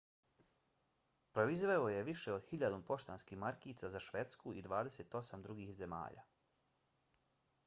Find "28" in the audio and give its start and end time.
4.71-5.49